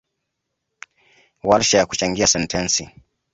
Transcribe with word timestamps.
Warsha 1.43 1.77
ya 1.77 1.85
kuchangia 1.85 2.27
sentensi 2.27 2.89